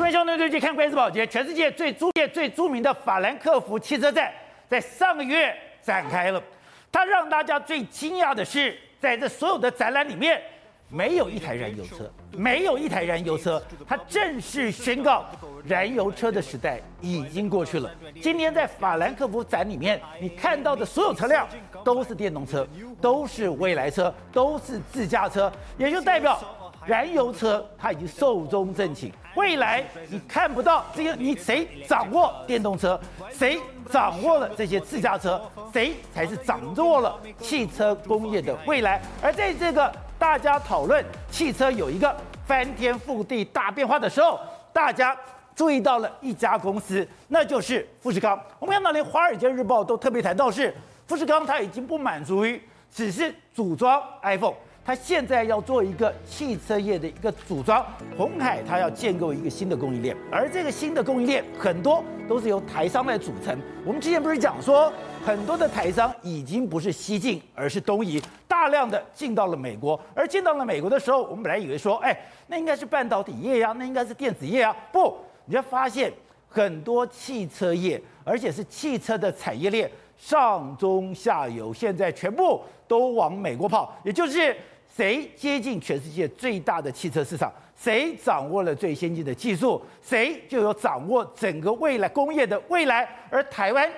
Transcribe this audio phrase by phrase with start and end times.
[0.00, 4.32] 各位兄弟最近看关系保洁，全世界最着界最著名的法兰克福汽车展
[4.66, 6.42] 在上个月展开了。
[6.90, 10.40] 它让大家最惊讶的是，在这所有的展览里面，
[10.88, 13.62] 没有一台燃油车，没有一台燃油车。
[13.86, 15.26] 它正式宣告，
[15.66, 17.90] 燃油车的时代已经过去了。
[18.22, 21.46] 今天在法兰克福展里面，你看到的所有车辆
[21.84, 22.66] 都是电动车，
[23.02, 26.40] 都是未来车，都是自驾车，也就代表
[26.86, 29.12] 燃油车它已经寿终正寝。
[29.36, 32.98] 未来你看不到这些，你谁掌握电动车，
[33.30, 35.40] 谁掌握了这些自驾车，
[35.72, 39.00] 谁才是掌握了汽车工业的未来？
[39.22, 44.40] 而在这个大家讨论汽车有一个翻天覆地大变化的时候，
[44.72, 45.16] 大家
[45.54, 48.38] 注意到了一家公司，那就是富士康。
[48.58, 50.74] 我们看到连《华尔街日报》都特别谈到是
[51.06, 52.60] 富士康，它已经不满足于
[52.92, 54.54] 只是组装 iPhone。
[54.84, 57.84] 他现在要做一个汽车业的一个组装，
[58.16, 63.56] 鸿海他要建构一个新的供应链，而这个新的供应链很多都是由台商来组成。
[63.84, 64.92] 我们之前不是讲说，
[65.24, 70.00] 很多的台商已经不是西进，而是东移，大量的进到了美国。
[70.14, 74.74] 而进到了美国的时候，我们本来以为说，哎，那应该是半导体业呀，那应该是电子业啊。
[74.90, 76.12] 不，你就发现
[76.48, 84.56] 很多汽车业，而且是汽车的产业链上中下游，现在全部都往美国跑，也就是。
[84.94, 87.50] 谁接近全世界最大的汽车市场？
[87.76, 89.80] 谁掌握了最先进的技术？
[90.02, 93.08] 谁就有掌握整个未来工业的未来？
[93.30, 93.88] 而台湾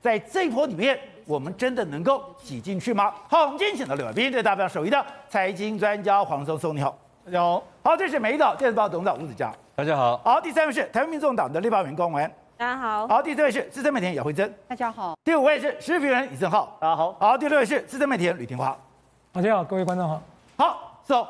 [0.00, 3.12] 在这一波里面，我们真的能够挤进去吗？
[3.28, 7.64] 好，我们今天请到两位，对代表首一的财经专家黄松松，你好，大家好。
[7.82, 10.18] 好，这是美丽岛电子报董事长吴子嘉，大家好。
[10.18, 13.08] 好，第三位是台湾民众党的立法委员光文，大家好。
[13.08, 15.16] 好，第四位是资深媒体人姚慧珍，大家好。
[15.24, 17.16] 第五位是时事评论员李正浩，大家好。
[17.18, 18.76] 好，第六位是资深媒体人吕廷华，
[19.32, 20.22] 大家好，各位观众好。
[20.62, 21.26] 好，走。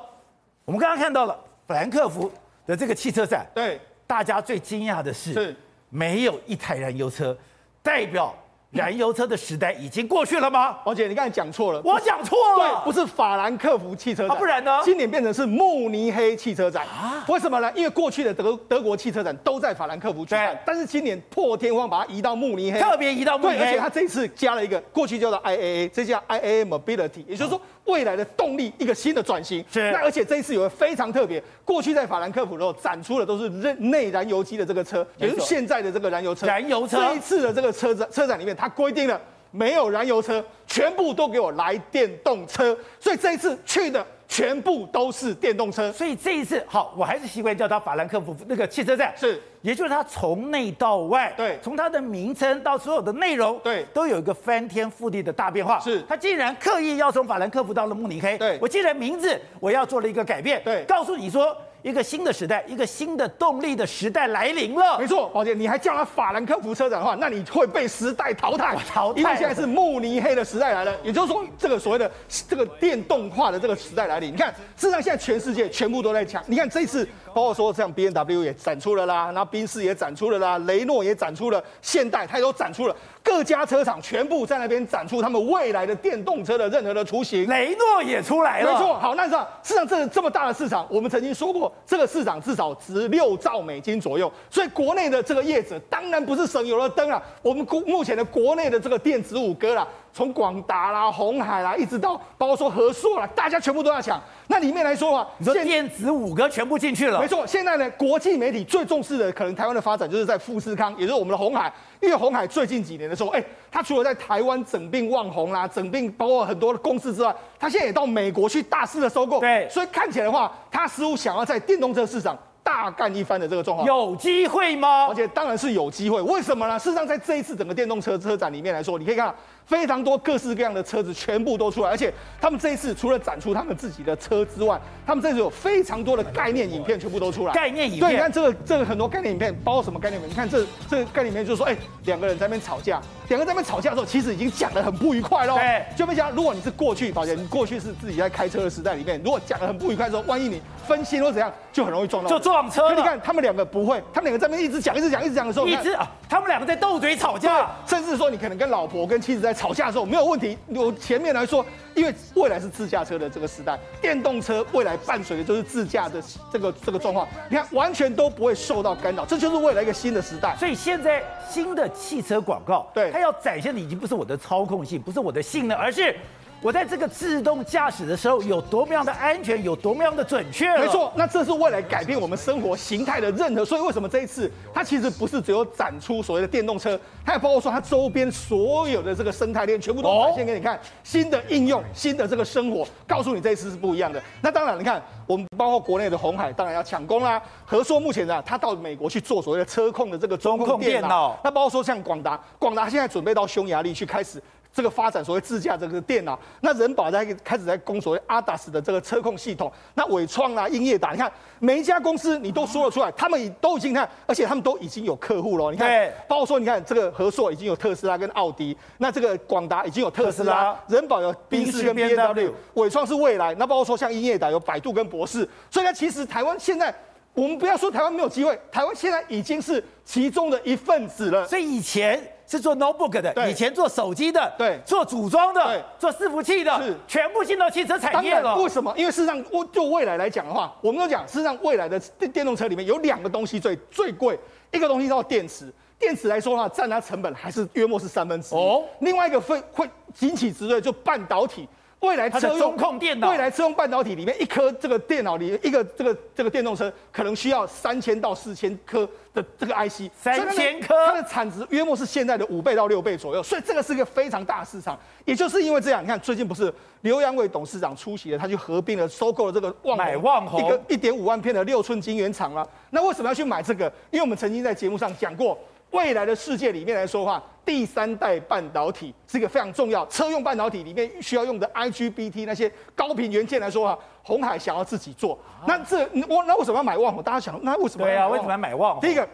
[0.66, 1.34] 我们刚刚看到了
[1.66, 2.30] 法兰克福
[2.66, 5.56] 的这个汽车展，对，大家最惊讶的是，是
[5.88, 7.34] 没有一台燃油车，
[7.82, 8.34] 代表
[8.72, 10.78] 燃油车的时代已经过去了吗？
[10.84, 14.80] 王姐，你刚才讲错了，我讲错了，对，不是法兰克福汽车展，啊、不然呢？
[14.82, 17.22] 今年变成是慕尼黑汽车展啊？
[17.28, 17.70] 为什么呢？
[17.74, 27.60] 因为过去的德德国汽车展都在法兰克福举办，但是今年破天荒把它移到慕尼黑，特别移到慕尼黑，对，而且它这次加了一个，过去叫做 IAA，这叫 IAA Mobility，也就是说。
[27.86, 29.90] 未来的动力一个新的转型，是。
[29.90, 36.46] 那而且这一次有个非常特别，过去在法兰克福的时候展出的都是内内燃油机的这个车，也就是现在的这个燃油车。
[36.46, 36.98] 燃油车。
[36.98, 39.18] 这一次的这个车展车展里面，它规定了
[39.50, 42.76] 没有燃油车，全部都给我来电动车。
[43.00, 44.06] 所以这一次去的。
[44.32, 55.78] 全部都是电动车，所以这一次好，我还是习惯叫它法兰克福那个汽车站，是，也就是它从内到外，对，从它的名称到所有的内容，对，都有一个翻天覆地的大变化。
[55.80, 61.54] 是，它竟然刻意要从法兰克福到了慕尼黑，对，我既然名字我要做了一个改变，对，告诉你说。
[61.82, 64.98] 一个新的时代，一个新的动力的时代来临了。
[64.98, 68.76] 没错，宝姐，你还叫它法兰克福车展的话，那你会被时代淘汰。
[68.88, 70.96] 淘汰，因为现在是慕尼黑的时代来了。
[71.02, 72.10] 也就是说，这个所谓的
[72.48, 74.32] 这个电动化的这个时代来临。
[74.32, 76.42] 你看，事实上现在全世界全部都在抢。
[76.46, 77.04] 你看这次，
[77.34, 82.94] 包括说像 B N W 也展出了啦，然后宾士也展出了啦，雷诺也展出了，现代它也都展出了。
[83.22, 88.72] 各家车厂全部在那边展出他们未来的电动车的任何的雏形，雷诺也出来了。
[88.72, 94.30] 没错，好，那这样，市场，这这么大的市场，我们曾经说过，这个市场至少值六兆美金左右。
[94.50, 97.22] 所以国内的这个业者当然不是省油的灯啊。
[97.42, 99.86] 我们国目前的国内的这个电子五哥啦。
[100.12, 104.20] 从广达啦、红海啦，一直到包括说和硕啦，大家全部都要抢。
[104.48, 107.18] 那里面来说啊，你说电子五哥全部进去了？
[107.18, 111.72] 没错，现在呢，国际媒体最重视的可能台湾的发展，就是在富士康，也就是我们的红海。
[112.00, 119.40] 因为红海最近几年的时候，哎，他除了在台湾整并旺宏啦、整并包括很多的公司之外，他现在也到美国去大肆的收购。
[119.40, 123.86] 对，所以看起来的话，他似乎想要在电动车市场大干一番的这个状况。
[123.86, 125.06] 有机会吗？
[125.08, 126.20] 而且当然是有机会。
[126.20, 126.78] 为什么呢？
[126.78, 129.34] 事实上，在这一次整个电动车车展里面来说，你可以看到。
[129.66, 137.52] 非常多各式各样的车子全部都出来，而且他们这一次除了展出他们自己的车之外，他们这次有非常多的概念影片全部都出来。
[137.52, 140.30] 概念影片，对，你看这个这个很多概念影片，包括什么概念影片？
[140.30, 145.54] 你看这这个概念影片就是说，哎，两个人在那边吵架，两个人在那边吵架的时候，其实已经讲得很不愉快喽。
[145.54, 152.94] 对，就没想到如果你是过去，宝杰，你过去是自己在开车的时代里面，如果讲得很不愉快的时候，万一你分心或怎样，就很容易撞到，就撞车了。
[152.94, 160.56] 你看他们两个不会，他们两个在那边一直讲，一直讲，一直讲的时候，一直啊，他们两个在斗嘴吵架，甚至说你可能跟老婆跟妻子在吵架的时候没有问题。
[160.68, 161.64] 有前面来说，
[161.94, 166.22] 因为未来是自驾车的这个时代，电动车未来伴随的就是自驾的
[166.52, 170.56] 这个这个状况，你看完全都不会受到干扰，这就是未来一个新的时代。
[170.56, 176.14] 所以现在新的汽车广告，对，它要展现的已经不是我的操控性，不是我的性能，而是
[176.62, 180.72] 我在这个自动驾驶的时候有多么样的安全，有多么样的准确。
[180.78, 183.64] 没错，那这是未来改变我们生活形态的任何。
[183.64, 194.22] 所以为什么这一次它其实不是只有展出所谓的电动车，它也包括说它周边所有的这个生态链全部都展现给你看，新的应用、新的这个生活，告诉你这一次是不一样的。
[194.40, 197.42] 那当然，你看我们包括国内的红海，当然要抢攻啦。
[197.66, 204.40] 和硕目前呢，它到美国去做所谓的车控的这个中控电脑，那包括说像广达，广达现在准备到匈牙利去开始。
[204.72, 215.70] 这个发展所谓自驾这个电脑，那人保在开始在攻所谓 ADAS 的这个车控系统，那伟创啊、英业达，你看每一家公司你都说得出来，他们都已经看，而且他们都已经有客户了。
[215.70, 226.94] 你看，包括说你看这个和硕已经有特斯拉跟奥迪，那这个广达已经有特斯拉，人保有宾士跟 BMW，伟创是未来，那包括说像英业达有百度跟博士，所以呢，其实台湾现在
[227.34, 231.46] 我们不要说台湾没有机会，台湾现在已经是其中的一份子了。
[231.46, 232.18] 所以以前。
[232.46, 238.56] 是做 notebook 的，以前做手机的，对，做组装的，对，做伺服器的，是全部进到汽车产业了。
[238.56, 238.92] 为什么？
[238.96, 244.38] 因为事实上，我就未来来讲的话，我们都讲，事实上未来的电电动车里面有两个东西最最贵，
[244.70, 248.58] 一个东西叫电池，电池来说的话，占它成本还是约莫是三分之一。
[248.58, 249.88] 哦，另外一个会会
[250.20, 251.68] 引起之锐，就半导体。
[252.02, 264.98] 未来车用中控电脑，未来车用半导体里面一颗这个电脑里一个这个这个电动车可能需要三千到四千颗的这个 IC，三千颗，它的产值约莫是现在的五倍到六倍左右，所以这个是一个非常大的市场。
[265.24, 272.68] 也就是因为这样，你看最近不是刘扬伟董事长出席了，他去合并了收购了这个旺买旺宏一个一点五万片的六寸晶圆厂了。
[272.90, 273.86] 那为什么要去买这个？
[274.10, 275.56] 因为我们曾经在节目上讲过。
[275.92, 280.04] 未来的世界里面来说的话，第三代半导体是一个非常重要。
[280.06, 285.38] 车用半导体里面需要用的 IGBT 那些高频元件来说的话，鸿海想要自己做。
[285.66, 287.22] 那这我那为什么要买旺宏？
[287.22, 288.04] 大家想，那为什么？
[288.04, 289.00] 对啊，为什么要买旺宏？
[289.00, 289.28] 第一个，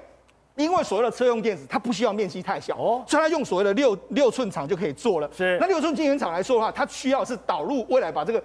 [0.56, 5.30] 因为所谓的车用电子它不需要面积太小，哦，所以它用所谓的六六寸厂就可以做了。
[5.36, 5.56] 是。
[5.60, 8.42] 那六寸晶圆厂来说的话，它需要是导入未来把这个。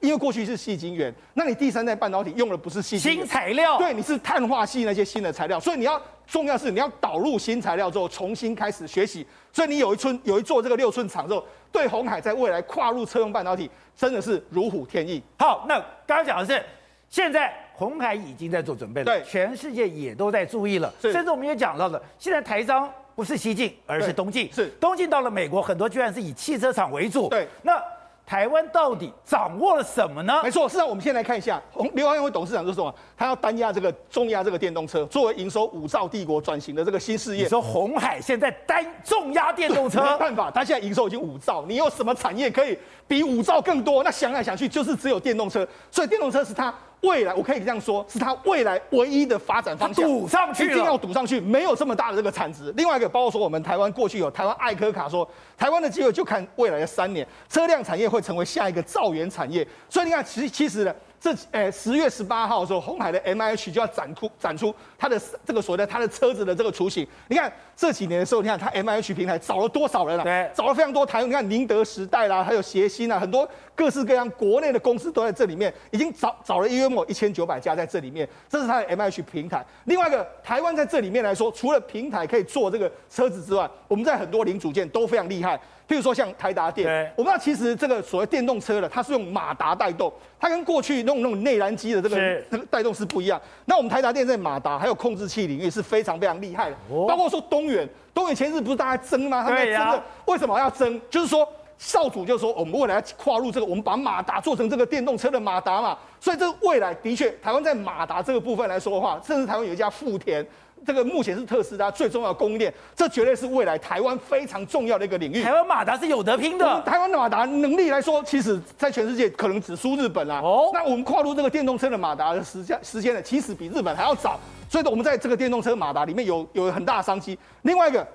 [0.00, 15.22] 因为过去是细晶圆，那你第三代半导体用的不是细晶圆，新材料，对，你是碳化系那些新的材料，所以你要重要是你要导入新材料之后重新开始学习，所以你有一寸有一座这个六寸厂之后，对红海在未来跨入车用半导体真的是如虎添翼。
[15.38, 16.62] 好，那刚刚讲的是
[17.08, 21.12] 现在红海已经在做准备了，对，全世界也都在注意了，是。
[21.12, 24.68] 甚至我们也讲到了，现在台商不是西进，而是东进，是。
[24.80, 27.80] 东进到了美国，很多居然是以汽车厂为主，对，那。
[28.26, 30.40] 台湾到底掌握了什么呢？
[30.42, 31.62] 没错，事实上我们先来看一下，
[31.94, 32.92] 刘安伟董事长说什么？
[33.16, 37.44] 他要单压这个重压这个电动车，作为营收五兆帝国转型的这个新事业。
[37.44, 40.02] 你说红海现在单重压电动车？
[40.10, 42.76] 没办法，他现在营收已经五兆，你有什么产业可以
[43.06, 44.02] 比五兆更多？
[44.02, 46.74] 那想来想去就是只有电动车，所以电动车是他。
[47.02, 52.72] 未来我可以这样说，是它未来唯一的发展方向，赌上去，一定要赌上去，没有这么大的这个产值。
[52.76, 59.66] 另外一个，包括说我们台湾过去有台湾爱科卡说，台湾的机会就看未来的三年，车辆产业会成为下一个造园产业。
[59.88, 60.94] 所以你看，其实其实呢。
[61.26, 67.04] 这诶十月十八号的时候，红海的 M I H 就要展出展出它的这个所谓的它的车子的这个雏形。
[67.26, 70.22] 你看这几年的时候，你看它 M I H 平台找了多少人啊？
[70.22, 71.24] 对，找了非常多台。
[71.24, 78.28] 你看宁德时代啦，还有协鑫啊，很多各式各样国内的公司都在这里面，已经找找了约莫一千九百家在这里面。
[78.48, 79.66] 这是它的 M I H 平台。
[79.86, 85.60] 另外一个台湾在这里面来说，除了平台可以做这个车子之外，我们在很多零组件都非常厉害。
[85.88, 92.16] 譬如说像台达电，我们知道其实这个所谓电动车的，它是用马达带动，它跟过去那种那种内燃机的这个
[92.50, 93.40] 这个带动是不一样。
[93.66, 99.44] 那我们台达电在马达还有控制器领域是非常非常厉害的，包括说东元，东元前日不是大家争吗？
[99.44, 101.00] 他们在争的，为什么要争？
[101.08, 105.96] 就是说少主就说我们未来要跨入这个，我们把马达做成这个电动车的马达嘛。
[106.18, 110.44] 所以这未来的确，台湾在马达这个部分来说的话，甚至台湾有一家富田。
[110.86, 115.42] 这个目前是特斯拉最重要的供应链，这绝对是未来台湾非常重要的一个领域。
[115.42, 116.80] 台湾马达是有得拼的。
[116.82, 120.40] 台湾的马达能力来说，其实在全世界可能只输日本啦。
[120.40, 124.38] 哦，那我们跨入这个电动车的马达的时间时间呢，其实比日本还要早。
[124.70, 127.36] 所以我们在这个电动车马达里面有有很大的商机。
[127.62, 128.06] 另外一个，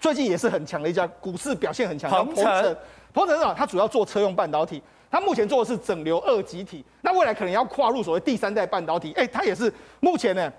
[0.00, 2.76] 最近也是很强的一家股市表现很强的鹏程。
[3.12, 6.82] 鹏程啊，它主要做车用半导体，它目前做的是整流二极体。
[7.02, 9.70] 那未来可能要跨入所谓第三代半导体，哎，它也是
[10.00, 10.50] 目前呢。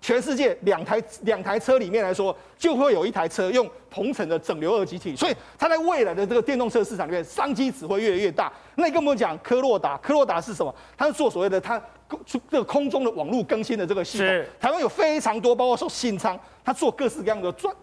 [0.00, 8.52] 全世界两台两台车里面来说，就会有一台车用鹏程的整流二极体，所以它在未来的这个电动车市场里面，商机只会越来越大。
[8.76, 10.74] 那你跟我们讲科洛达，科洛达是什么？
[10.96, 11.82] 它是做所谓的它
[12.24, 14.44] 这个空中的网络更新的这个系统。
[14.60, 17.74] 台湾有非常多，包括说新昌，它做各式各样的专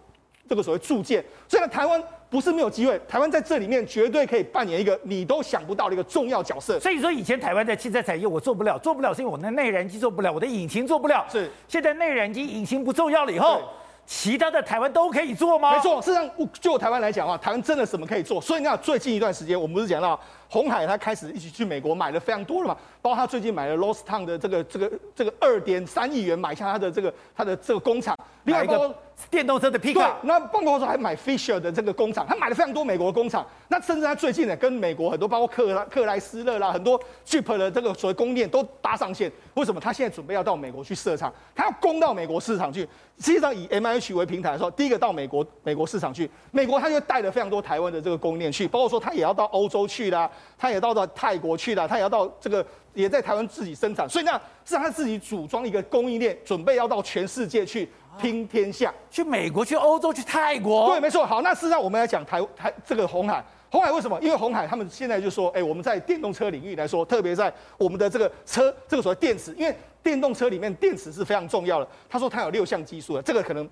[0.48, 2.02] 这个所谓铸件，所以呢，台湾。
[2.28, 6.78] 不是没有机会，台湾在这里面绝对可以扮演一个你都想不到的一个重要角色。
[6.80, 11.24] 所以说，以前台湾在汽车产业我做不了，做不了是因为我的内燃机做不了，我的引擎做不了。
[11.30, 13.62] 是，现在内燃机、引擎不重要了以后，
[14.04, 15.74] 其他的台湾都可以做吗？
[15.74, 16.30] 没错，事实上
[16.60, 18.40] 就台湾来讲的话，台湾真的什么可以做？
[18.40, 20.18] 所以你看最近一段时间，我们不是讲到
[20.48, 28.94] 红海他开始一起去美国买了非常多了嘛，包括他最近买了 Lost Town 的这个这个这个二点三亿元买下他的这个他的这个工厂，另外一个
[29.30, 30.16] 电动车的皮卡。
[30.22, 39.30] 那包括说还买 Fisher 的这个工厂，他买了非常多美国工厂，那甚至他最近呢跟美国很多包括克拉克莱斯勒啦，很多 Jeep 的这个所谓供应链都搭上线。
[39.54, 39.80] 为什么？
[39.80, 42.86] 他现在准备要到美国去设厂，他要攻到美国市场去。
[43.18, 57.88] 实际上以 MIH 为平台的时候，第一个到美国美国市场去，美国他就带了非常多台湾的这个供应链去，包括说他也要到欧洲去啦，他也到到泰国去啦，他也要到这个也在台湾自己生产，所以那是他自己组装一个供应链，准备要到全世界去
[58.20, 60.88] 拼天下，去美国、去欧洲、去泰国。
[60.88, 61.24] 对，没错。
[61.26, 63.44] 好，那事实上我们来讲台台这个红海。
[63.68, 64.18] 红海为什么？
[64.20, 71.88] 因为红海他们现在就说，哎，我们在电动车领域来说，特别在我们的这个车，这个所谓电池，因为电动车里面电池是非常重要的。
[72.08, 73.68] 他说他有六项技术的，这个可能，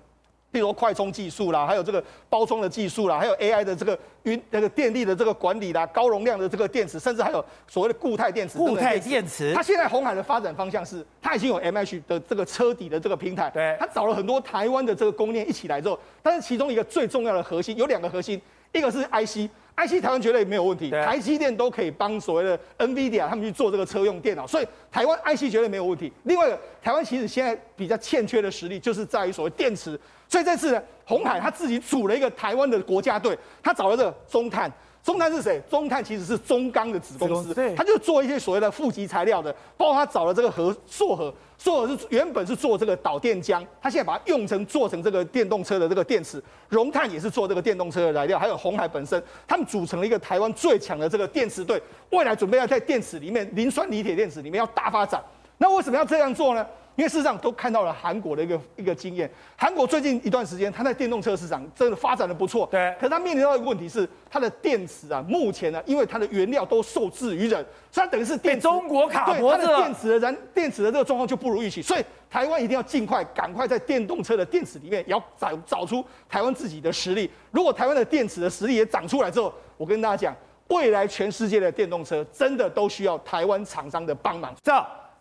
[0.51, 8.57] 比如说快充技术啦，还有这个包装的技术啦，还有 AI 的这个云那个电力的这个管理啦，高容量的这个电池，甚至还有所谓的固态电池。
[8.57, 9.53] 固态电池。
[9.53, 18.41] 它现在红海的发展方向是，它已经有 MH 的这个车底的这个平台，对，它找了很多台湾的这个供应链一起来之后，但是其中一个最重要的核心有两个核心，
[18.79, 19.49] 一个是 IC。
[19.77, 26.09] IC 台湾绝对没有问题，台积电都可以帮所谓的 NVIDIA 他们去做这个车用电脑，所以台湾 IC 绝对没有问题。
[26.23, 34.71] 另外一个，台湾其实现在比较欠缺的实力就是在于所谓电池，所以这次呢，鸿海他自己组了一个台湾的国家队，他找了这个中碳。
[35.05, 35.61] 中碳是谁？
[35.69, 46.43] 中碳其实是中钢的子公司，他就做一些所谓的负极材料的，包括他找了这个和硕和，硕和是原本是做这个导电浆，他现在把它用成做成这个电动车的这个电池。
[46.69, 55.23] 荣碳也是做这个电动车的材料，还有红海本身，他们组成了一个台湾最强的这个电池队，未来准备要在电池里面，磷酸锂铁电池里面要大发展。
[55.59, 56.65] 那为什么要这样做呢？
[56.95, 62.65] 因为事实上都看到了韩国的一个一个经验，韩国最近一段时间，它在电动车市场真的发展的不错。
[62.71, 62.95] 对。
[62.99, 69.65] 可是它面临到一个问题是，它的电池啊，目前呢，因为它的原料都受制于人，所以它等于是电中国卡脖子。
[69.65, 77.29] 对，它的电池的燃电池的这个状况就不如预期，所以台湾一定要尽快赶快在电动车的电池里面也要找找出台湾自己的实力。
[77.51, 80.35] 如果台湾的电池的实力也长出来之后，我跟大家讲，
[80.69, 84.55] 未来全世界的电动车真的都需要台湾厂商的帮忙。
[84.63, 84.71] 这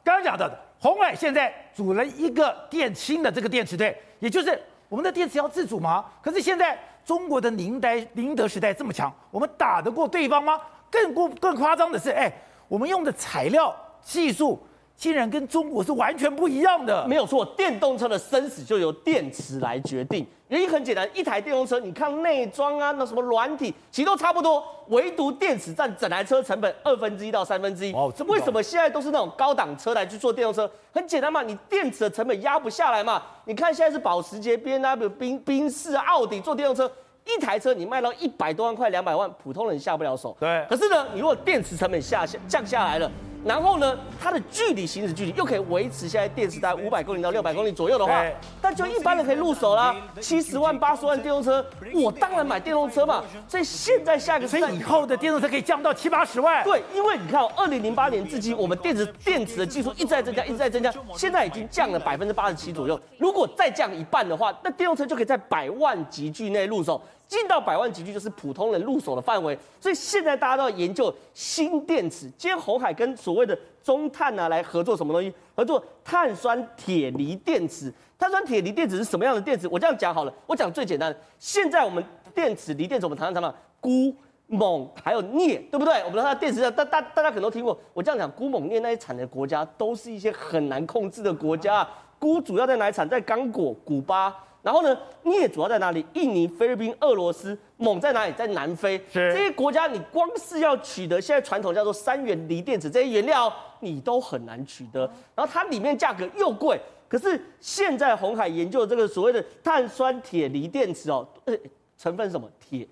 [0.04, 0.56] 刚刚讲到的。
[0.84, 6.04] 鸿海现在组了一个电氢的这个电池队，也就是我们的电池要自主吗？
[6.20, 10.60] 可是现在中国的宁代宁德时代这么强，我们打得过对方吗？
[10.90, 12.30] 更过更夸张的是，哎，
[12.68, 14.62] 我们用的材料技术
[14.96, 17.06] 竟然跟中国是完全不一样的。
[17.06, 20.26] 没有错，电动车的生死就由电池来决定。
[20.48, 27.92] 原因很简单，一台电动车，你看内装啊，那什么软体，其实都差不多，唯独电池占整台车成本二分之一到三分之一。
[27.92, 30.70] 哦，为什么现在都是那种高档车来去做电动车？
[30.92, 33.20] 很简单嘛，你电池的成本压不下来嘛。
[33.46, 36.90] 你看现在是保时捷、BMW、宾宾士、奥迪做电动车，
[37.24, 40.36] 一台车你卖到一百多万块、两百万，普通人下不了手。
[40.38, 40.64] 对。
[40.68, 43.10] 可是呢，你如果电池成本下下降下来了。
[43.44, 48.24] 然后呢，它的距离行驶距离又可以维持现在电池在五百公里到六百公里左右的话，
[48.62, 49.94] 那就一般人可以入手啦。
[50.20, 53.22] 七十万、八十万电动车，我当然买电动车嘛。
[53.46, 56.64] 所以现在下一个，所以以后的电动车可以降到七八十万。
[56.64, 62.98] 对，因为你看，哦二零零八年至今，我们电池电池的技术一直在增加，一直在增加，现在已经降了百分之八十七左右。
[63.18, 67.00] 如果再降一半的话，那电动车就可以在百万级距内入手。
[67.26, 72.30] 进到百万级距就是普通人入手的范围，所以现在大家都要研究新电池。
[72.36, 75.32] 今天红海跟所谓的中碳啊来合作什么东西？
[75.56, 77.92] 合作碳酸铁锂电池。
[78.16, 79.66] 碳酸铁锂电池是什么样的电池？
[79.68, 81.18] 我这样讲好了，我讲最简单的。
[81.38, 82.02] 现在我们
[82.34, 84.14] 电池锂电池，我们常常谈到钴、
[84.48, 86.02] 锰还有镍，对不对？
[86.04, 87.76] 我们它的电池大大大家可能都听过。
[87.92, 91.86] 我这样讲，钴、锰、镍那些产的国家都是一些很难控制的国家。
[92.20, 93.08] 钴主要在哪产？
[93.08, 94.34] 在刚果、古巴。
[94.64, 96.02] 然后呢，镍主要在哪里？
[96.14, 97.56] 印尼、菲律宾、俄罗斯。
[97.76, 98.32] 锰在哪里？
[98.32, 98.96] 在南非。
[99.12, 105.00] 是这些国家，你光是要取得现在传统叫做三元锂电池这些原料，你都很难取得。
[105.34, 106.80] 然后它里面价格又贵。
[107.06, 111.54] 可是现在红海研究的这个所谓的碳酸铁锂电池哦，呃，
[111.98, 112.48] 成分是什么？
[112.58, 112.88] 铁，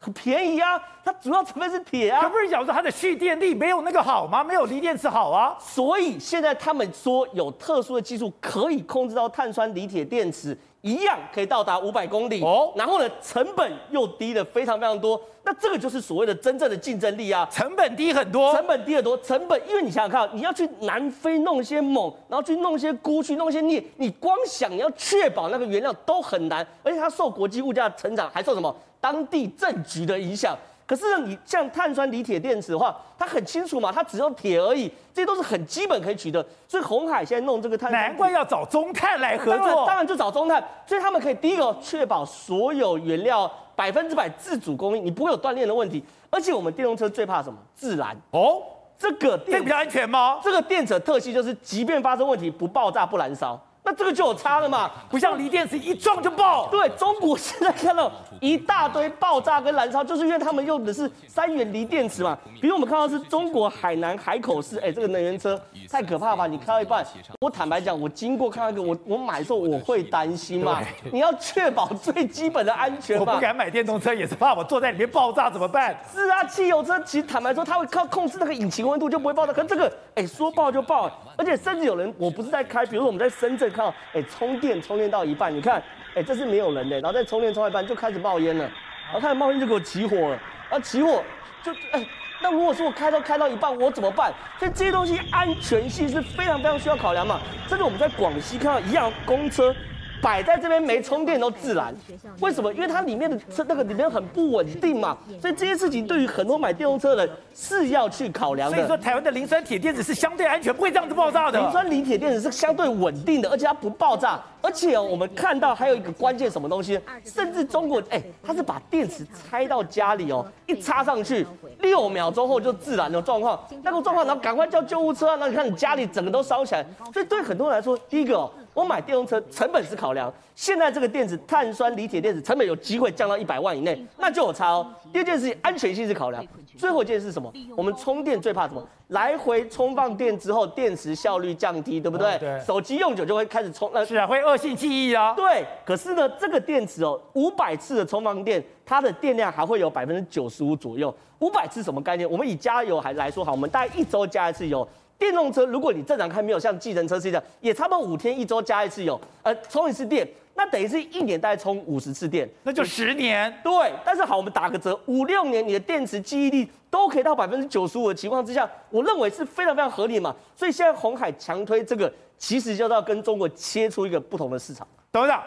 [0.00, 0.82] 很便宜啊。
[1.04, 2.20] 它主要成分是铁啊。
[2.20, 4.42] 可不是讲说它的蓄电力没有那个好吗？
[4.42, 5.56] 没有锂电池好啊。
[5.60, 10.58] 所以现在他们说有特殊的技术可以控制到碳酸锂铁电池。
[10.82, 28.74] 一样可以到达五百公里哦，然后呢，成本又低了非常非常多，那这个就是所谓的真正的竞争力啊，成本低很多，成本低很多，成本，因为你想想看，你要去南非弄一些锰，然后去弄一些钴，去弄一些镍，你光想你要确保那个原料都很难，而且它受国际物价成长，还受什么？
[29.00, 30.56] 当地政局的影响。
[30.86, 36.44] 可是呢，你像碳酸锂铁电池的话，它很清楚嘛，它只用铁而已，这些都是很基本可以取得。
[36.68, 39.56] 所以红海现在弄这个碳酸，难怪要找中碳来合作。
[39.56, 46.04] 当然，当然就找中碳，所以他们可以第一个确保所有原料百分之百自主供应，你不会有断链的问题。
[46.28, 47.58] 而且我们电动车最怕什么？
[47.74, 48.62] 自燃哦，
[48.98, 50.40] 这个电这个比较安全吗？
[50.42, 53.60] 这个电池的特性就是，即便发生问题，不爆炸不燃烧。
[53.84, 56.68] 那这个就有差了嘛，不像锂电池一撞就爆。
[56.68, 58.10] 对，中国现在看到
[58.40, 62.38] 一大堆爆炸跟燃烧，就是因为他们用的是三元锂电池嘛。
[62.60, 65.60] 比如我们看到是中国海南海口市，哎，这个能源车
[65.90, 66.46] 太可怕吧？
[66.46, 67.04] 你开到一半，
[67.40, 70.80] 我坦白讲，我经过看到一个，我我买的时候我会担心嘛。
[71.10, 73.24] 你要确保最基本的安全嘛。
[73.26, 75.98] 我不敢买电动车，也是怕我坐在里面爆炸怎么办？
[76.14, 79.52] 是啊，汽油车其实坦白说，它会靠控制那个引擎温度就不会爆炸。
[79.52, 84.52] 可是这个，哎，说爆就爆，而且甚至有人，我不是在开，比如说我们在深圳看到，哎，充。
[84.62, 85.82] 电充电到一半，你看，
[86.14, 88.62] 哎，这是没有人的，然后再充电充到一半就开始冒烟了，
[89.06, 90.38] 然后开始冒烟就给我起火了，
[90.70, 91.20] 啊起火
[91.64, 92.06] 就哎，
[92.40, 94.32] 那如果说我开到开到一半，我怎么办？
[94.60, 97.40] 所以这些东西安全性是非常非常需要考量嘛。
[97.66, 99.74] 甚至我们在广西看到一样公车。
[100.22, 101.92] 摆在这边没充电都自燃，
[102.40, 102.72] 为什么？
[102.72, 108.76] 因为它里面的车那个里面很不稳定嘛，所以这些事情对于很多买电动车的人是要去考量的。
[108.76, 111.58] 所以说，台湾的磷酸铁电池是相对安全，不会这样子爆炸的。
[111.58, 114.40] 磷酸锂铁电池是相对稳定的，而且它不爆炸。
[114.60, 121.44] 而且哦，我们看到还有一个关键什么东西，甚至中国哎，它是把电池拆到家里哦，一插上去，
[121.80, 126.86] 六秒钟后就自燃的状况，那个状况，然后赶快叫救护车啊，那你看你家里整个都烧起来。
[127.12, 128.48] 所以对很多人来说，第一个哦。
[128.74, 134.86] 我买电动车成本是考量，现在这个电池碳酸锂铁电池成本有机会降到一百万以内，那就有差哦。
[135.12, 136.42] 第二件事情，安全性是考量，
[136.78, 137.52] 最后一件事是什么？
[137.76, 138.82] 我们充电最怕什么？
[139.08, 142.38] 来回充放电之后，电池效率降低，对不对？
[142.38, 142.58] 对。
[142.60, 145.34] 手机用久就会开始充，是啊，会恶性记忆啊。
[145.34, 145.66] 对。
[145.84, 151.14] 可是呢，这个电池哦，五百次的充放电，它的电量还会有百分之九十五左右。
[151.40, 152.30] 五百次什么概念？
[152.30, 154.88] 我们以加油还来说好，我们大概一周加一次油。
[155.22, 163.56] 电动车，如果你正常开没有像计程车是这样，也差不多五天一周加一次油，呃，充一次电，那等于是一年大概充五十次电，那就十年。
[163.62, 170.34] 对，但是好，我们打个折，五六年你的电池记忆力都可以到百分之九十五的情况之下，我认为是非常非常合理嘛。
[170.56, 174.84] 所以现在红海强推这个，其实就是要跟中国切出一个不同的市场。
[175.12, 175.40] 董事长，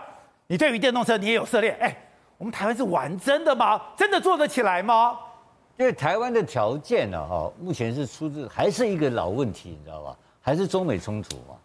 [0.48, 1.94] 你对于电动车你也有涉猎，哎，
[2.38, 3.82] 我们台湾是玩真的吗？
[3.98, 5.20] 真的做得起来吗？
[5.78, 10.18] 因为台湾的条件呢，哈，目前是出自还是一个老问题，你知道吧？
[10.42, 11.56] 还是中美冲突嘛？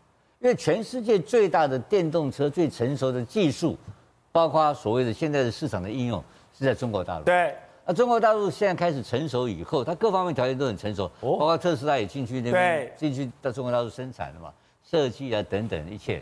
[0.41, 3.77] 因为全世界最大的电动车最成熟的技术，
[4.33, 6.23] 包括所谓的现在的市场的应用，
[6.59, 7.25] 是在中国大陆。
[7.25, 7.55] 对。
[7.87, 16.21] 那中国大陆现在开始成熟以后，它各方面条件都很成熟，包括特斯拉也进去那边，进去到中国大陆生产了嘛，设计啊等等一切。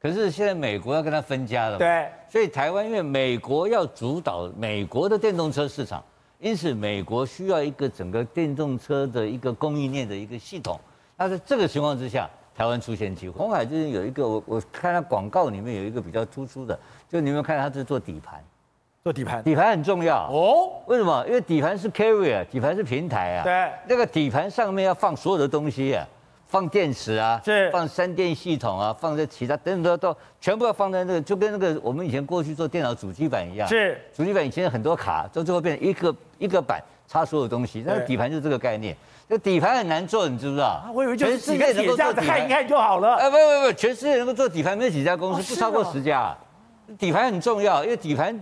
[0.00, 1.78] 可是现在美国要跟它分家了嘛？
[1.78, 2.08] 对。
[2.30, 6.04] 所以台湾因为美国要主导美国的电动车市场。
[6.44, 10.78] 因此，美国需要一个整个电动车的一个供应链的一个系统。
[11.16, 13.38] 那在这个情况之下，台湾出现机会。
[13.38, 16.78] 红海最近有一个，我我看它广告里面有一个比较突出的，
[17.08, 18.44] 就你们看它是做底盘，
[19.02, 20.82] 做底盘，底盘很重要哦。
[20.86, 21.24] 为什么？
[21.26, 23.42] 因为底盘是 carrier，底盘是平台啊。
[23.42, 23.72] 对。
[23.88, 26.06] 那个底盘上面要放所有的东西啊。
[26.54, 33.66] 放电池啊，是放三电系统啊，放在其他等等都都全部要放在那个，就跟那个我们以前过去做电脑主机板一样。
[33.66, 37.82] 是，主机板以前很多卡，到最后变成一个一个板插所有东西。
[37.84, 38.96] 那个底盘就是这个概念。
[39.28, 40.88] 这底盘很难做，你知不知道？
[40.94, 43.16] 我以为就是全世界能够做底盘，看一看就好了。
[43.16, 46.32] 哎，不不不，全世界能够做底盘没有几家公司，不超过十家。
[46.96, 48.40] 底盘很重要，因为底盘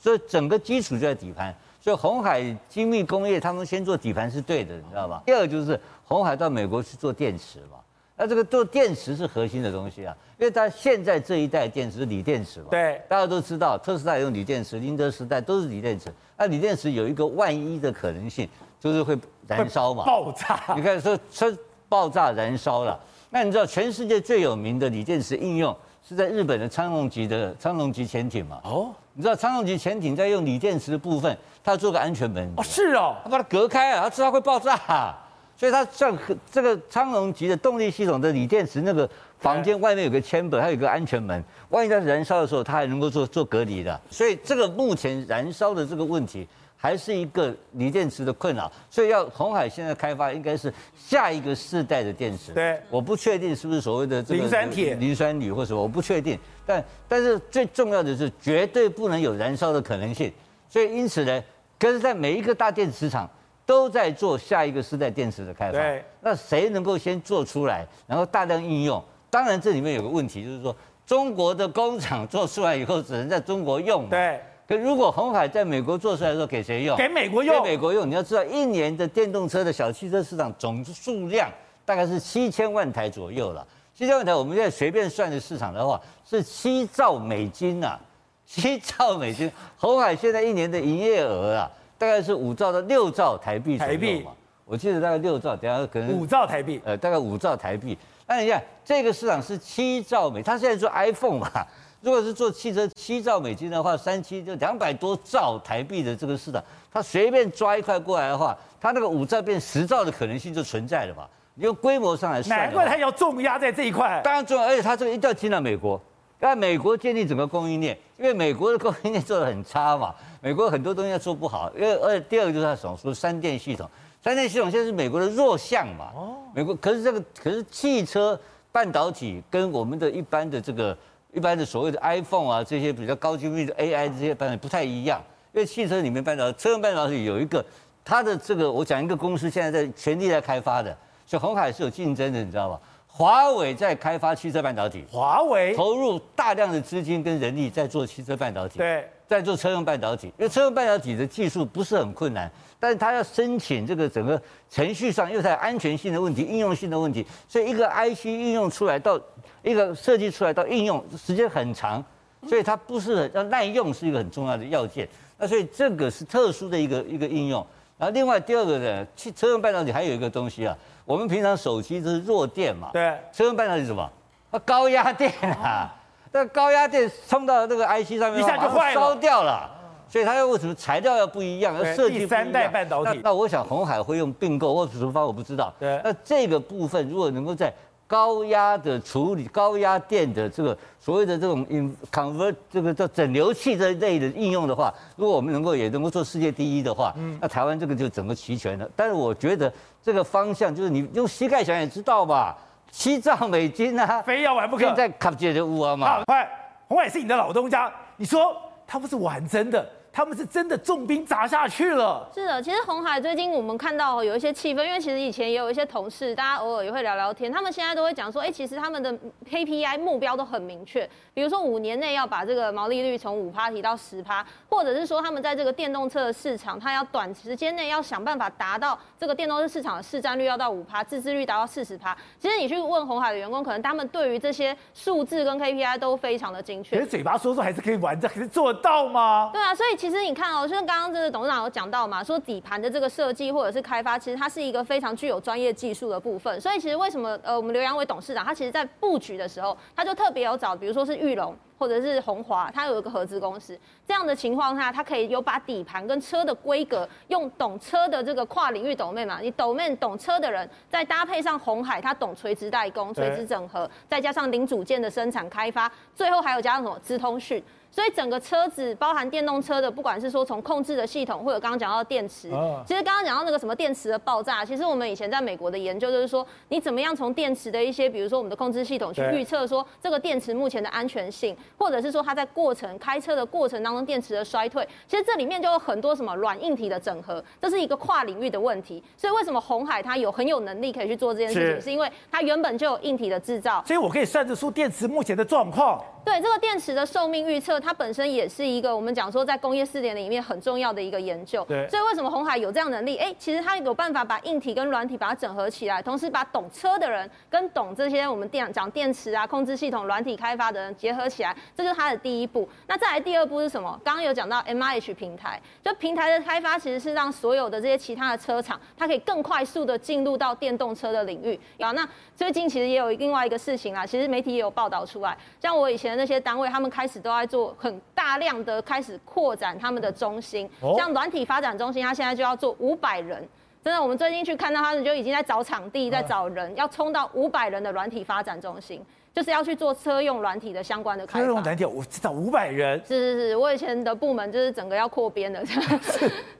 [0.00, 1.52] 这整个基础就在底盘。
[1.82, 5.22] 所以红海精密工业他们先做底盘是对的，你知道吧？
[5.24, 5.80] 第二就是
[6.10, 7.78] 鸿海到美国去做电池嘛。
[8.16, 16.12] 那这个做电池是核心的东西啊，因为它现在这一代电池是锂电池嘛，对，大家都知道，特斯拉用锂电池，宁德时代都是锂电池。
[16.36, 18.46] 那锂电池有一个万一的可能性，
[18.78, 20.74] 就是会燃烧嘛，爆炸。
[20.76, 21.56] 你看说车
[21.88, 25.74] 爆炸燃烧了，那你知道全世界最有名的锂电池应用
[26.06, 28.60] 是在日本的昌隆级的昌隆级潜艇嘛？
[28.64, 35.19] 哦，你知道昌隆级潜艇在用锂电池的部分，它要做个安全门哦，是哦，它把它隔开啊，它知道会爆炸啊。
[35.60, 36.16] 所以它像
[36.50, 39.06] 这个昌隆级的动力系统的锂电池，那个
[39.38, 44.00] 房间外面有个 chamber，它有个安全门，万一在燃烧的时候，它还能够做做隔离的。
[44.08, 48.72] 所以这个目前燃烧的这个问题，还是一个锂电池的困扰。
[48.88, 52.52] 所以要红海现在开发，应该是下一个世代的电池。
[52.52, 56.38] 对，我不确定是不是所谓的磷酸铁、磷酸铝或什么，我不确定。
[56.64, 60.32] 但但是最重要的是，绝对不能有燃烧的可能性。
[60.70, 61.44] 所以因此呢，
[61.78, 63.28] 可是在每一个大电池厂。
[63.70, 65.78] 都在做下一个时代电池的开发。
[65.78, 69.00] 对，那谁能够先做出来，然后大量应用？
[69.30, 70.74] 当然这里面有个问题，就是说
[71.06, 74.08] 中国的工厂做出来以后只能在中国用。
[74.08, 74.40] 对。
[74.66, 76.96] 可如果红海在美国做出来的时候，给谁用？
[76.96, 77.62] 给美国用。
[77.62, 78.10] 给美国用。
[78.10, 81.48] 你要知道，一年的电动车的小汽车市场总数量
[81.84, 83.64] 大概是七千万台左右了。
[83.94, 87.96] 七千万台，我们现在随便算的市场的话，是七兆美金呐，
[88.44, 89.48] 七兆美金。
[89.76, 94.32] 红海现在一年的营业额啊，大概是五兆到六兆台币台币嘛。
[94.64, 97.98] 我记得大概六兆，等下可能五兆台币，呃，大概五兆台币。
[98.26, 101.50] 那你看这个市场是七兆美，他现在做 iPhone 嘛？
[102.00, 111.28] 如果是做汽车七兆美金的话，三七就两百多兆台币的这个市场，他随便抓一块过来的话，他那个五兆变十兆的可能性就存在了嘛？
[111.56, 114.18] 你用规模上来算，难怪他要重压在这一块。
[114.24, 116.00] 当然重要，而且他这个一定要进到美国，
[116.40, 121.70] 让美国建立整个供应链，因为美国的供应链做的很差嘛， 美国很多东西要做不好。
[121.76, 123.88] 因为而且第二个就是他所说三电系统。
[124.22, 126.10] 三电系统现在是美国的弱项嘛？
[126.14, 128.38] 哦，美国可是这个可是汽车
[128.72, 130.96] 半导体跟我们的一般的这个
[131.32, 135.22] 一般的所谓的 iPhone 啊这些比较高精密的 AI 这些半导体不太一样，
[135.52, 137.64] 因为汽车里面半导体车用半导体有一个
[138.04, 140.94] 它的这个我讲一个公司现在在全力在开发的，
[141.26, 142.78] 所以红海是有竞争的，你知道吗？
[143.12, 152.50] 华为在开发汽车半导体，华为投入大量的资金跟人力在做汽车半导体，对，在做车用半导体，因为车用半导体的技术不是很困难。
[152.78, 159.20] 但是它要申请这个整个程序上，又在安全性的问题、应用性的问题，所以一个 IC 应用出来到
[159.62, 162.02] 一个设计出来到应用时间很长，
[162.48, 165.06] 所以它不是很要耐用是一个很重要的要件。
[165.36, 167.66] 那所以这个是特殊的一个一个应用。
[167.98, 170.74] 然后另外第二个呢，汽车用半导体还有一个东西啊，
[171.10, 174.08] 我们平常手机都是弱电嘛，对，车用半导体是什么？
[174.52, 175.92] 啊高压电啊，
[176.30, 179.68] 那高压电冲到那个 IC 上面，一下就坏了，烧掉了。
[180.08, 182.20] 所以它要为什么材料要不一样，要设计？
[182.20, 183.10] 第三代半导体。
[183.16, 185.72] 那，那我想红海会用并购或者什么方法我不知道。
[185.80, 186.00] 对。
[186.04, 187.72] 那这个部分如果能够在
[188.10, 198.90] 高压的处理、高压电的这个所谓的这种 in convert 这个叫整流器这一类的应用的话，如果我们能够也能够做世界第一的话，嗯，那台湾这个就整个齐全了。
[198.96, 202.58] 但是我觉得这个方向就是你用膝盖想也知道吧，
[202.90, 204.82] 七兆美金啊，非要玩不可。
[204.82, 206.08] 现在卡解的乌啊嘛。
[206.08, 206.50] 好，快，
[206.88, 208.56] 红海是你的老东家，你说
[208.88, 209.88] 他不是玩真的？
[210.12, 212.28] 他们是真的重兵砸下去了。
[212.34, 217.50] 是的，其实红海最近我们看到有一些气氛，因为其实以前也有一些同事，大家偶尔也会聊聊天。
[217.50, 219.16] 他们现在都会讲说，哎，其实他们的
[219.48, 232.16] KPI 目标都很明确，比如说五年内要把这个毛利率从五趴提到十趴，或者是说他们在这个电动车的市场，他要短时间内要想办法达到这个电动车市场的市占率要到五趴，自制率达到四十趴。
[232.38, 236.96] 其实你去问红海的员工，可能他们对于这些数字跟 KPI 都非常的精确。
[236.96, 239.50] 可是嘴巴说说还是可以玩，这可是做得到吗？
[239.52, 246.58] 对啊，所以其实你看哦，就是刚刚这个董事长有讲到嘛，说底盘的这个设计或者是开发，其实它是一个非常具有专业技术的部分。
[246.58, 253.78] 所以其实为什么呃，我们刘扬伟董事长他其实在布局的时候，他就特别有找，比如说是裕隆或者是红华，他有一个合资公司。
[254.08, 267.62] 这样的情况下，他可以有把底盘跟车的规格，用懂车的这个跨领域抖妹嘛，你抖妹懂车的人，再搭配上红海，他懂垂直代工、垂直整合，再加上零组件的生产开发，最后还有加上什么资通讯。
[267.92, 272.48] 所以整个车子包含电动车的，不管是说从控制的系统，或者刚刚讲到电池，
[272.86, 289.02] 其实刚刚讲到那个什么电池的爆炸，其实我们以前在美国的研究就是说，你怎么样从电池的一些，比如说我们的控制系统去预测说这个电池目前的安全性，或者是说它在过程开车的过程当中电池的衰退，其实这里面就有很多什么软硬体的整合，这是一个跨领域的问题。
[289.16, 296.00] 所以为什么红海它有很有能力可以去做这件事情，是因为它原本就有硬体的制造，所以我可以算得出电池目前的状况。
[296.24, 301.64] 对这个电池的寿命预测，它本身也是一个我们讲说在工业四点零里面很重要的一个研究。
[301.64, 303.16] 对，所以为什么红海有这样能力？
[303.16, 312.68] 哎，其实它有办法把硬体跟软体把它整合起来，同时把懂车的人跟懂这些我们电讲电池啊、控制系统、软体开发的人结合起来，这就是它的第一步。
[312.86, 313.98] 那再来第二步是什么？
[314.04, 321.58] 刚刚有讲到 MIH 平台，就平台的开发其实是让所有的这些其他的车厂，它可以更快速的进入到电动车的领域。
[321.78, 322.06] 啊，那
[322.36, 326.09] 最近其实也有另外一个事情啊，其实媒体也有报道出来，像我以前。
[326.16, 333.46] 那些单位，他们开始都在做很大量的开始扩展他们的中心，像软体发展中心，他现在就要做五百人。
[333.82, 341.40] 真的，我们最近去看到他们就已经在找场地，在找人，要冲到五百人的软体发展中心，就是要去做车用软体的相关的开发。
[341.40, 343.00] 车用软体，我知道五百人。
[343.06, 346.00] 是是是，我以前的部门就是整个要扩编的这样。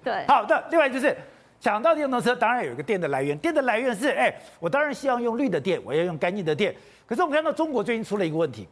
[0.03, 0.25] 对。
[0.29, 1.15] 好的，另外就是
[1.61, 6.75] 讲到电动车，当然有一个电的来源，电的来源是，哎，我当然希望用绿的电，我要用干净的电。
[7.07, 8.67] 可是我们看到中国最近出了一个问题。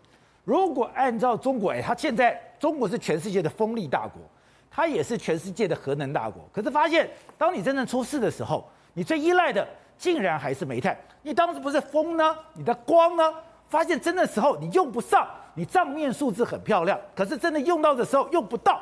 [0.49, 4.23] 如果按照中国，哎，它现在中国是全世界的风力大国，
[4.71, 6.43] 它也是全世界的核能大国。
[6.51, 7.07] 可是发现，
[7.37, 10.97] 当你真正出事的时候，你最依赖的竟然还是煤炭。
[11.21, 12.35] 你当时不是风呢？
[12.55, 13.31] 你的光呢？
[13.69, 18.81] 发现真的时候你用不上，你账面数字很漂亮，可是真的用到的时候用不到。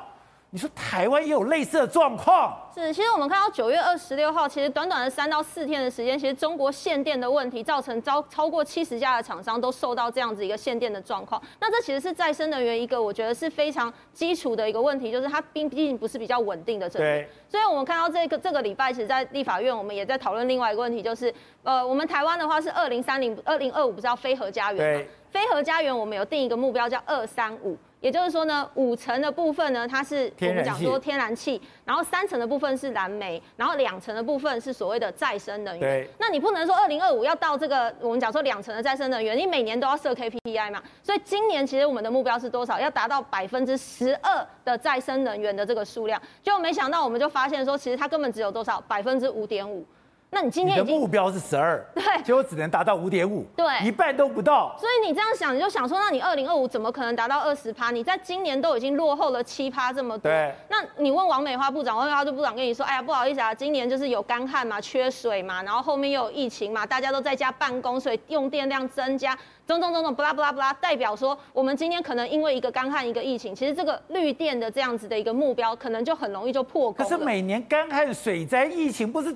[0.51, 2.57] 你说台湾也有类似的状况？
[2.83, 11.41] 是，其实我们看到九月二十六号，其实短短的三到四天的时间，其实中国限电的问题造成超超过七十家的厂商都受到这样子一个限电的状况。
[11.59, 16.99] 那这其实是再生能源一个我觉得是非常基础的一个问题，就是它毕毕竟不是比较稳定的这。
[16.99, 17.27] 对。
[17.49, 24.99] 所以我们看到这个这个礼拜，其实，在立法院我们也在讨论另外一个问题，就是呃，我们台湾的话是二零三零二零二五，不是要非核家园吗？
[24.99, 25.09] 对。
[25.31, 27.77] 非核家园，我们有定一个目标叫二三五。
[28.01, 36.07] 也就是说呢，五成的部分呢，它是我们讲说天然气，然后三层的部分是蓝煤，然后两层的部分是所谓的再生能源。
[36.18, 40.83] 那你不能说二零二五要到这个我们讲说两层的再生能源，你每年都要设 KPI 嘛？
[41.01, 42.81] 所以今年其实我们的目标是多少？
[42.81, 46.20] 要达到百分之十二的再生能源的这个数量。
[46.42, 48.81] 就没想到我们就发现说，其实它根本只有多少？
[48.88, 49.87] 百分之五点五。
[50.29, 54.77] 那你今天你的目标是十二，对，结果只能达到五点五，对，一半都不到。
[54.79, 57.91] 所以你这样想，你就想说，那你二零二五怎么可能达到二十趴？
[57.91, 60.31] 你在今年都已经落后了七趴这么多。
[60.31, 60.53] 对。
[60.69, 69.33] 那你问王美花部长，王美花部长跟你说，哎呀，不好意思啊，今年就是有干旱嘛，缺水嘛，然后后面又有疫情嘛，大家都在家办公，所以用电量增加，
[69.65, 77.07] 种种种种，不拉不拉不拉，代表说我们今天可能因为一个干旱，一个疫情，其实这个绿电的这样子的一个目标，可能就很容易就破功。
[77.07, 79.35] 可是每年干旱、水灾、疫情不是？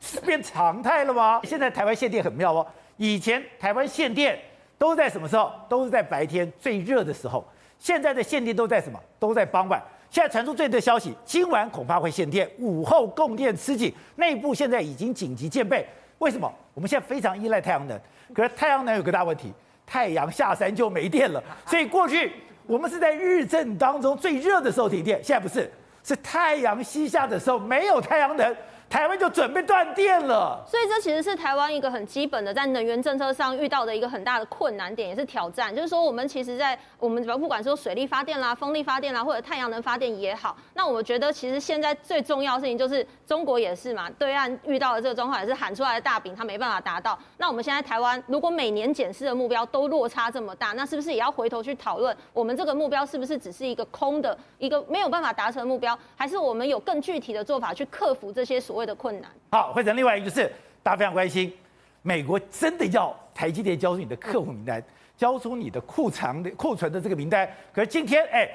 [0.00, 1.40] 是变常态了吗？
[1.44, 2.66] 现在台湾限电很妙哦。
[2.96, 4.38] 以前台湾限电
[4.76, 5.52] 都在什么时候？
[5.68, 7.46] 都是在白天最热的时候。
[7.78, 8.98] 现在的限电都在什么？
[9.18, 9.80] 都在傍晚。
[10.10, 15.86] 现在传出最新的消息，今晚恐怕会限电，午后供电吃紧，内部现在已经紧急戒备。
[16.18, 16.52] 为什么？
[16.74, 18.00] 我们现在非常依赖太阳能，
[18.34, 19.52] 可是太阳能有个大问题，
[19.86, 21.42] 太阳下山就没电了。
[21.66, 22.32] 所以过去
[22.66, 25.70] 我们是在日正当中最热的时候停电，现在不是，
[26.02, 28.56] 是太阳西下的时候没有太阳能。
[28.90, 35.74] 台湾就准备断电了，所以这其实是台湾一个很基本的在能源政策上遇到的一个很大的困难点，也是挑战。
[35.74, 47.18] 就是说，我们其实，在我们不管说水力发电啦、风力发电啦，或者太阳能发电也好，那我们觉得其实现在最重要的事情就是中国也是嘛，对岸遇到的这个状况也是喊出来的大饼，它没办法达到。
[47.36, 59.30] 那我们现在台湾如果每年检视的目标都落差这么大，那是不是也要回头去讨论，我们这个目标是不是只是一个空的一个没有办法达成的目标，还是我们有更具体的做法去克服这些所谓的困难？
[59.50, 60.50] 好，换成另外一个就是
[60.82, 61.52] 大家非常关心，
[62.02, 64.82] 美国真的要台积电交出你的客户名单，
[65.16, 67.48] 交出你的库藏的库存的这个名单。
[67.72, 68.48] 可是今天，哎，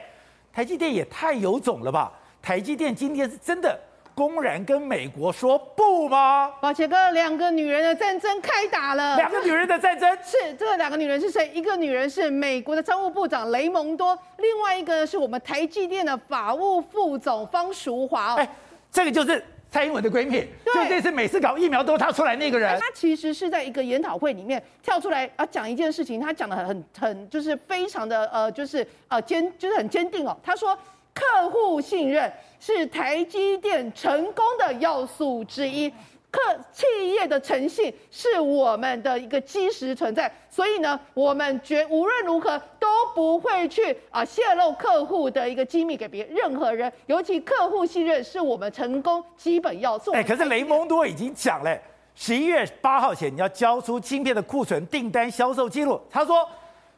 [0.51, 2.11] 台积电也太有种了吧？
[2.41, 3.79] 台积电今天是真的
[4.13, 6.49] 公然跟美国说不吗？
[6.61, 9.15] 宝杰哥，两个女人的战争开打了。
[9.15, 11.49] 两个女人的战争是这个两个女人是谁？
[11.53, 18.35] 一个女人是美国的商务部长雷蒙多，另外一个呢是我们台积电的法务副总方淑华。
[18.35, 18.49] 哎，
[18.91, 19.43] 这个就是。
[19.73, 30.77] 蔡英文的闺蜜，就这次每次搞疫苗都她出来那个人，他其实是在一个研讨会里面跳出来啊讲一件事情，他讲的很很很就是非常的呃就是呃坚就是很坚定哦，他说
[31.11, 35.91] 客户信任是台积电成功的要素之一。
[36.33, 36.39] 客
[36.71, 50.11] 企业的诚信是我们的一个基石存在，所以呢，我们绝无论如何都不会去啊泄露客户的一个机密给别任何人，尤其客户信任是我们成功基本要素。
[50.13, 51.77] 哎，可是雷蒙多已经讲了，
[52.15, 56.01] 十一月八号前你要交出晶片的库存、订单、销售记录。
[56.09, 56.49] 他说，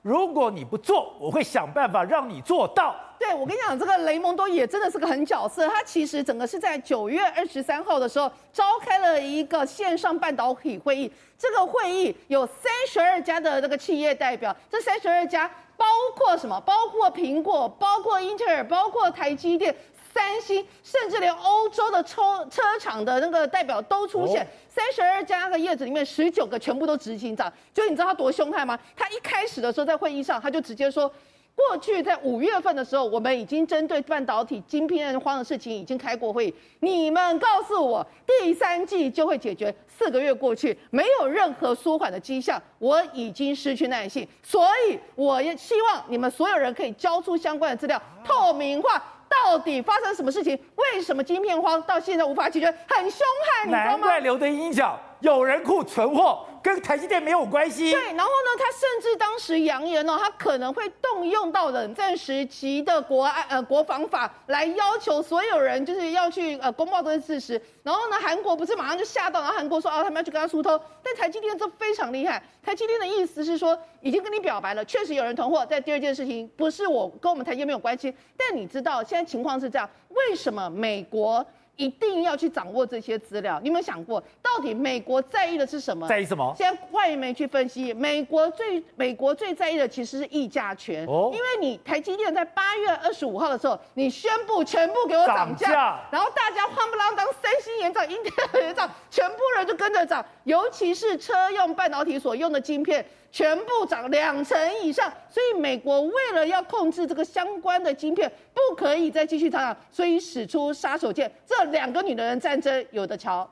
[0.02, 2.96] 如果你不做，我会想办法让你做到。
[3.18, 5.68] 对，我跟你讲，这个雷蒙多也真的是个狠角色。
[5.68, 11.12] 他其实整个是在九月二十三号的时候召开了一个线上半导体会议。
[11.38, 16.60] 这个会议有三十二家的那个企业代表，这三十二家包括什么？
[16.62, 19.76] 包括苹果，包括英特尔，包括台积电、
[20.14, 24.46] 三星，甚至连欧洲的车车厂的那个代表都出现。
[24.70, 27.52] 三十二家的叶子里面，十九个全部都执行长。
[27.74, 28.78] 就你知道他多凶悍吗？
[28.96, 31.10] 他一开始的时候在会议上，他就直接说。
[31.56, 36.56] 过去在五月份的时候，我们已经针对半导体晶片荒的事情已经开过会议。
[36.82, 39.74] 你们告诉我，第三季就会解决。
[39.88, 44.28] 四个月过去，没有任何舒缓的迹象，我已经失去耐性。
[44.44, 49.02] 所以，我也希望你们所有人可以交出相关的资料，透明化。
[49.28, 50.58] 到底发生什么事情？
[50.76, 52.68] 为什么晶片荒到现在无法解决？
[52.88, 53.90] 很凶悍，你知道吗？
[53.92, 56.46] 难怪刘德音讲，有人库存货。
[56.66, 57.92] 跟台积电没有关系。
[57.92, 67.62] 对，然后呢，他甚至当时扬言哦，他可能会动用到冷战时期的国安呃国防法来要求所有人就是要去呃公报这些事实。
[67.84, 70.82] 然后呢，韩国不是马上就吓到，然后韩国说哦，他们要去跟他疏通。
[71.04, 75.64] 但台积电这非常厉害，台积电的意思是说已经跟你表白了，确实有人囤货。
[75.68, 78.12] 在第二件事情，不是我跟我们台积电没有关系。
[78.36, 81.46] 但你知道现在情况是这样，为什么美国？
[81.76, 83.60] 一定要去掌握这些资料。
[83.62, 86.08] 你有没有想过，到底美国在意的是什么？
[86.08, 86.54] 在意什么？
[86.58, 91.06] 现在外媒去分析，美国最美国最在意的其实是议价权。
[91.06, 103.06] 哦，因为你台积电在八月二十五号的时候，你宣布全部给我涨价，然后大家慌不啷当，三星也涨，英特尔也涨，全部人就跟着涨，尤其是车用半导体所用的晶片。
[103.36, 111.30] 全部涨两成以上，所以美国为了要控制这个相关的晶片，不可以再继续涨涨，所以使出杀手锏。
[111.46, 113.46] 这两个女人战争有的瞧。